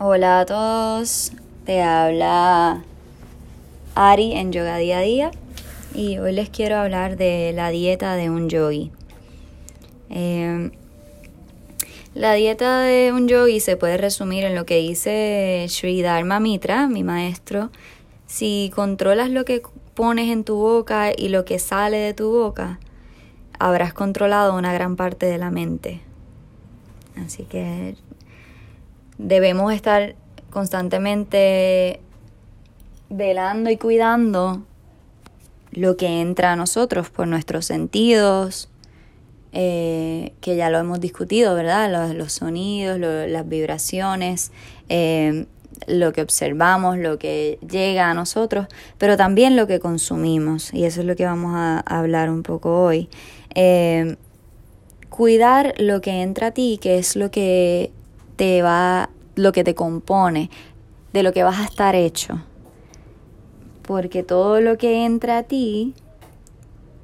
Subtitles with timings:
[0.00, 1.30] Hola a todos,
[1.64, 2.82] te habla
[3.94, 5.30] Ari en Yoga Día a Día
[5.94, 8.90] y hoy les quiero hablar de la dieta de un yogi.
[10.10, 10.72] Eh,
[12.12, 16.88] la dieta de un yogi se puede resumir en lo que dice Sri Dharma Mitra,
[16.88, 17.70] mi maestro.
[18.26, 19.62] Si controlas lo que
[19.94, 22.80] pones en tu boca y lo que sale de tu boca,
[23.60, 26.00] habrás controlado una gran parte de la mente.
[27.16, 27.94] Así que
[29.18, 30.14] debemos estar
[30.50, 32.00] constantemente
[33.10, 34.62] velando y cuidando
[35.72, 38.68] lo que entra a nosotros por nuestros sentidos,
[39.52, 42.12] eh, que ya lo hemos discutido, ¿verdad?
[42.14, 44.52] Los, sonidos, las vibraciones,
[44.88, 45.46] eh,
[45.86, 48.66] lo que observamos, lo que llega a nosotros,
[48.98, 50.72] pero también lo que consumimos.
[50.72, 53.08] Y eso es lo que vamos a, hablar un poco hoy.
[53.54, 54.16] Eh,
[55.08, 57.92] cuidar lo que entra a ti, que es lo que
[58.36, 60.50] te va, lo que te compone,
[61.12, 62.40] de lo que vas a estar hecho.
[63.82, 65.94] Porque todo lo que entra a ti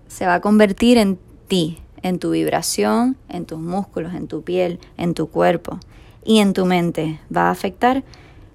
[0.08, 4.80] se va a convertir en ti, en tu vibración, en tus músculos, en tu piel,
[4.96, 5.78] en tu cuerpo
[6.24, 7.20] y en tu mente.
[7.34, 8.02] Va a afectar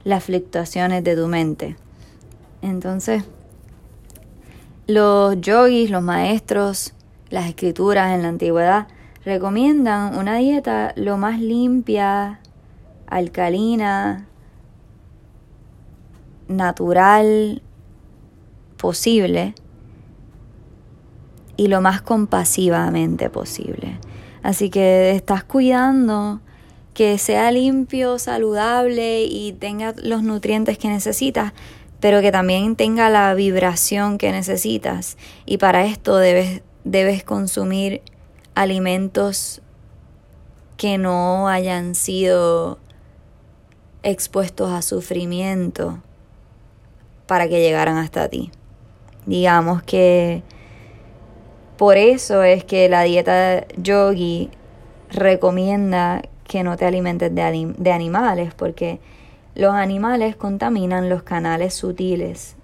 [0.04, 1.76] las fluctuaciones de tu mente.
[2.62, 3.24] Entonces,
[4.88, 6.94] los yogis, los maestros,
[7.30, 8.88] las escrituras en la antigüedad
[9.24, 12.40] recomiendan una dieta lo más limpia,
[13.08, 14.28] alcalina,
[16.48, 17.62] natural
[18.78, 19.56] posible
[21.58, 23.98] y lo más compasivamente posible.
[24.44, 26.42] Así que estás cuidando
[26.94, 31.54] que sea limpio, saludable y tenga los nutrientes que necesitas,
[32.00, 35.18] pero que también tenga la vibración que necesitas.
[35.46, 38.02] Y para esto debes, debes consumir
[38.54, 39.62] alimentos
[40.78, 42.80] que no hayan sido
[44.06, 45.98] expuestos a sufrimiento
[47.26, 48.52] para que llegaran hasta ti.
[49.26, 50.44] Digamos que
[51.76, 54.52] por eso es que la dieta yogi
[55.10, 59.00] recomienda que no te alimentes de, de, animales, porque
[59.56, 62.56] los animales contaminan los canales sutiles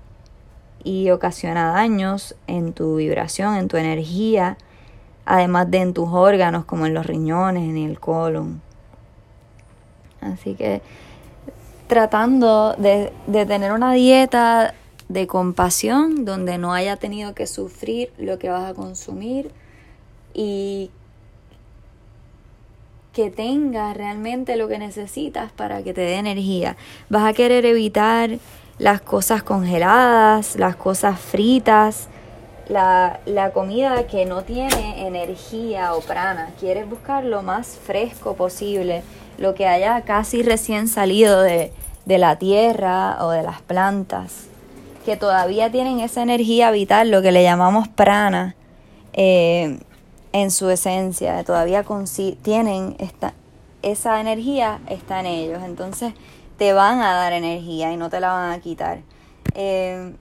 [0.84, 4.58] y ocasiona daños en tu vibración, en tu energía,
[5.26, 8.62] además de en tus órganos como en los riñones, en el colon.
[10.22, 10.84] Así que
[11.92, 14.74] tratando de, tener una dieta
[15.10, 19.52] de compasión donde no haya tenido que sufrir lo que vas a consumir
[20.34, 20.90] y
[23.12, 26.78] que tengas realmente lo que necesitas para que te dé energía.
[27.10, 28.38] Vas a querer evitar
[28.78, 32.08] las cosas congeladas, las cosas fritas,
[32.70, 36.52] la, la, comida que no tiene energía o prana.
[36.58, 39.04] Quieres buscar lo más fresco posible,
[39.38, 41.74] lo que haya casi recién salido de,
[42.06, 44.48] de la tierra o de las plantas,
[45.06, 48.56] que todavía tienen esa energía vital, lo que le llamamos prana,
[49.14, 49.80] eh,
[50.34, 51.84] en su esencia, todavía
[52.42, 53.34] tienen esta,
[53.82, 56.14] esa energía, está en ellos, entonces
[56.58, 59.00] te van a dar energía y no te la van a quitar.
[59.56, 60.14] Eh,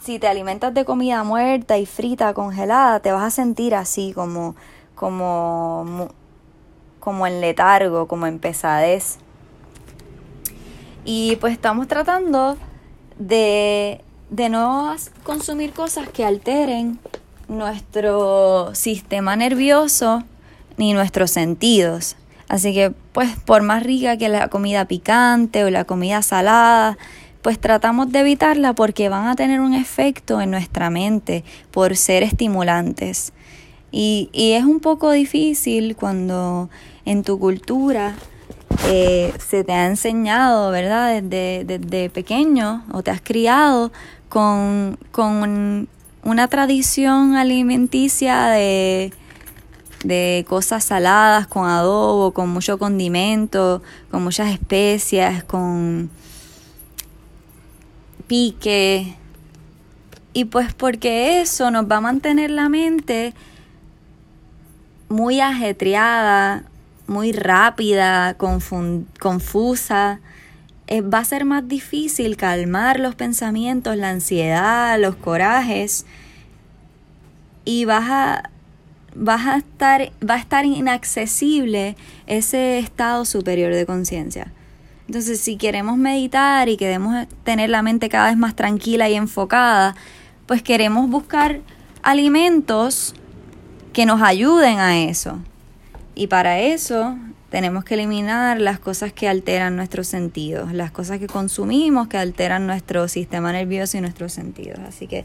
[0.00, 4.56] si te alimentas de comida muerta y frita, congelada, te vas a sentir así como,
[4.94, 6.08] como,
[7.00, 9.18] como en letargo, como en pesadez.
[11.04, 12.56] Y pues estamos tratando
[13.18, 14.00] de,
[14.30, 16.98] de no consumir cosas que alteren
[17.48, 20.24] nuestro sistema nervioso
[20.76, 22.16] ni nuestros sentidos.
[22.48, 26.98] Así que pues por más rica que la comida picante o la comida salada,
[27.42, 32.22] pues tratamos de evitarla porque van a tener un efecto en nuestra mente por ser
[32.22, 33.32] estimulantes.
[33.92, 36.70] Y, y es un poco difícil cuando
[37.04, 38.14] en tu cultura
[38.86, 41.22] eh, se te ha enseñado, ¿verdad?
[41.22, 43.92] Desde, pequeño o te has criado
[44.28, 45.88] con, con
[46.22, 49.12] una tradición alimenticia de,
[50.04, 56.10] de cosas saladas, con adobo, con mucho condimento, con muchas especias, con
[58.26, 59.16] pique.
[60.32, 63.34] Y pues porque eso nos va a mantener la mente
[65.08, 66.64] muy ajetreada,
[67.10, 68.36] muy rápida,
[69.18, 70.20] confusa,
[70.86, 76.06] eh, va a ser más difícil calmar los pensamientos, la ansiedad, los corajes
[77.64, 78.50] y vas a,
[79.16, 81.96] vas a estar, va a estar inaccesible
[82.28, 84.52] ese estado superior de conciencia.
[85.08, 89.96] Entonces, si queremos meditar y queremos tener la mente cada vez más tranquila y enfocada,
[90.46, 91.58] pues queremos buscar
[92.04, 93.16] alimentos
[93.92, 95.40] que nos ayuden a eso.
[96.20, 97.16] Y para eso
[97.48, 102.68] Tenemos que eliminar las cosas que alteran nuestros sentidos, las cosas que consumimos que alteran
[102.68, 104.78] nuestro sistema nervioso y nuestros sentidos.
[104.86, 105.24] Así que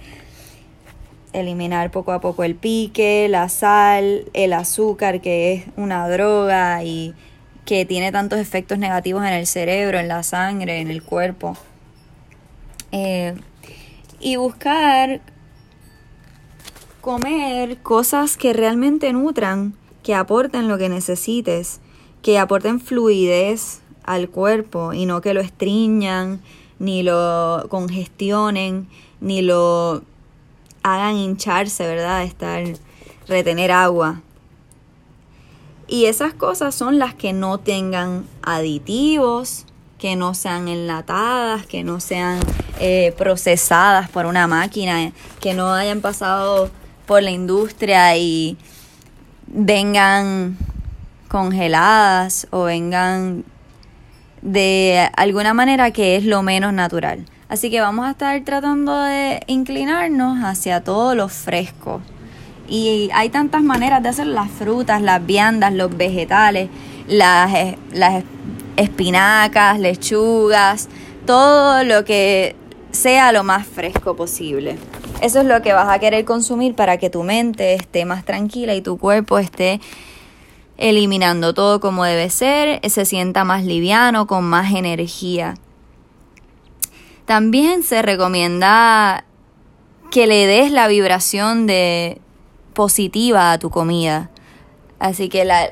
[1.34, 7.14] eliminar poco a poco el pique, la sal, el azúcar, que es una droga y
[7.64, 11.56] que tiene tantos efectos negativos en el cerebro, en la sangre, en el cuerpo.
[12.92, 13.36] Eh,
[14.20, 15.22] y buscar
[17.02, 19.76] comer cosas que realmente nutran,
[20.06, 21.80] que aporten lo que necesites,
[22.22, 26.42] que aporten fluidez al cuerpo y no que lo estriñan,
[26.78, 28.88] ni lo congestionen,
[29.20, 30.04] ni lo
[30.84, 32.22] hagan hincharse, ¿verdad?
[32.22, 32.66] Estar,
[33.28, 34.22] retener agua.
[35.88, 39.66] Y esas cosas son las que no tengan aditivos,
[39.98, 42.40] que no sean enlatadas, que no sean
[42.80, 46.70] eh, procesadas por una máquina, que no hayan pasado
[47.08, 48.56] por la industria y
[49.56, 50.58] vengan
[51.30, 53.46] congeladas o vengan
[54.42, 57.26] de alguna manera que es lo menos natural.
[57.48, 62.02] Así que vamos a estar tratando de inclinarnos hacia todo lo fresco.
[62.68, 66.70] Y hay tantas maneras de hacer las frutas, las viandas, los vegetales,
[67.08, 68.24] las, eh, las
[68.76, 70.90] espinacas, lechugas,
[71.26, 72.56] todo lo que
[72.92, 74.78] sea lo más fresco posible.
[75.22, 78.76] Eso es lo que vas a querer consumir para que tu mente esté más tranquila
[78.76, 79.80] y tu cuerpo esté
[80.78, 85.56] eliminando todo como debe ser, se sienta más liviano, con más energía.
[87.26, 89.26] También se recomienda
[90.12, 92.22] que le des la vibración de
[92.74, 94.30] positiva a tu comida.
[95.00, 95.72] Así que la,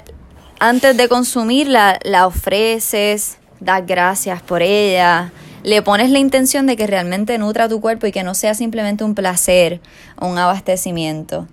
[0.59, 5.31] antes de consumirla, la ofreces, das gracias por ella,
[5.63, 9.03] le pones la intención de que realmente nutra tu cuerpo y que no sea simplemente
[9.03, 9.81] un placer
[10.21, 11.47] un abastecimiento.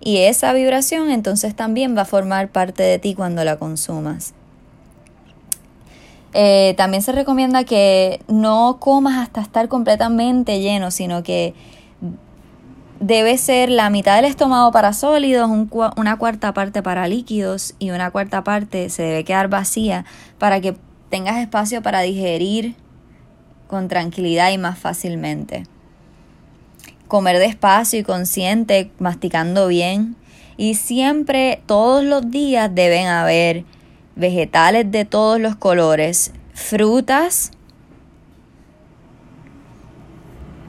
[0.00, 4.34] Y esa vibración entonces también va a formar parte de ti cuando la consumas.
[6.34, 11.54] Eh, también se recomienda que no comas hasta estar completamente lleno, sino que
[12.98, 15.50] debe ser la mitad del estómago para sólidos,
[15.96, 20.04] una cuarta parte para líquidos y una cuarta parte se debe quedar vacía
[20.38, 20.76] para que
[21.10, 22.74] tengas espacio para digerir
[23.72, 25.62] con tranquilidad y más fácilmente.
[27.08, 30.14] Comer despacio y consciente, masticando bien.
[30.58, 33.64] Y siempre, todos los días deben haber
[34.14, 37.52] vegetales de todos los colores, frutas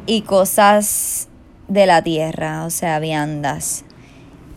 [0.05, 1.27] y cosas
[1.67, 3.83] de la tierra, o sea, viandas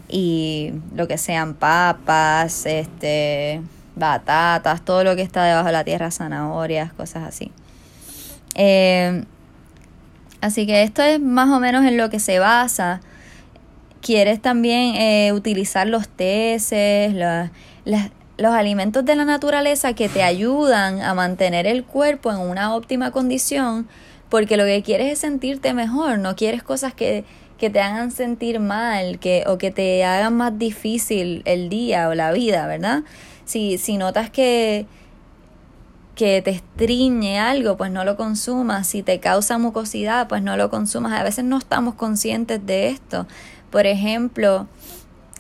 [0.08, 3.60] y lo que sean papas, este,
[3.96, 7.50] batatas, todo lo que está debajo de la tierra, zanahorias, cosas así.
[8.56, 9.22] Eh,
[10.40, 13.00] así que esto es más o menos en lo que se basa.
[14.00, 17.14] Quieres también eh, utilizar los teces,
[17.84, 23.10] los alimentos de la naturaleza que te ayudan a mantener el cuerpo en una óptima
[23.10, 23.88] condición,
[24.28, 27.24] porque lo que quieres es sentirte mejor, no quieres cosas que,
[27.58, 32.14] que te hagan sentir mal que, o que te hagan más difícil el día o
[32.14, 33.02] la vida, ¿verdad?
[33.44, 34.86] Si, si notas que,
[36.16, 38.88] que te estriñe algo, pues no lo consumas.
[38.88, 41.12] Si te causa mucosidad, pues no lo consumas.
[41.12, 43.26] A veces no estamos conscientes de esto.
[43.70, 44.66] Por ejemplo,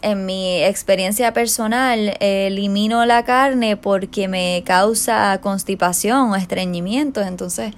[0.02, 7.22] en mi experiencia personal, elimino la carne porque me causa constipación o estreñimiento.
[7.22, 7.72] Entonces,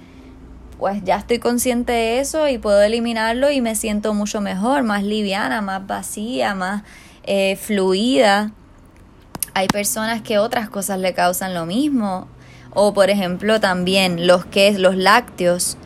[0.77, 5.03] pues ya estoy consciente de eso y puedo eliminarlo y me siento mucho mejor, más
[5.03, 6.83] liviana, más vacía, más
[7.23, 8.51] eh, fluida.
[9.53, 12.27] Hay personas que otras cosas le causan lo mismo
[12.73, 15.77] o por ejemplo también los que los lácteos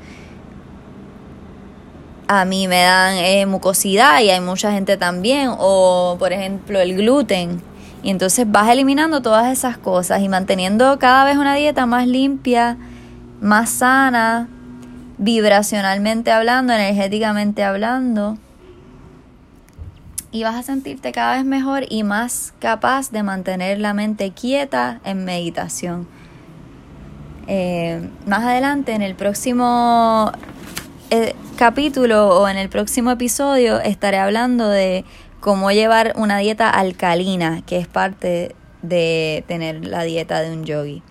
[2.28, 6.96] a mí me dan eh, mucosidad y hay mucha gente también o por ejemplo el
[6.96, 7.62] gluten
[8.04, 12.78] y entonces vas eliminando todas esas cosas y manteniendo cada vez una dieta más limpia,
[13.40, 14.50] más sana,
[15.18, 18.38] vibracionalmente hablando, energéticamente hablando.
[20.32, 25.00] Y vas a sentirte cada vez mejor y más capaz de mantener la mente quieta
[25.06, 26.08] en meditación.
[27.48, 30.32] Eh, más adelante, en el próximo
[31.10, 35.06] eh, capítulo o en el próximo episodio, estaré hablando de
[35.40, 41.04] cómo llevar una dieta alcalina, que es parte de tener la dieta de un yogi.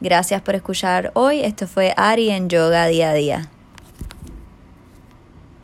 [0.00, 1.40] Gracias por escuchar hoy.
[1.40, 3.50] Esto fue Ari en Yoga Día a Día.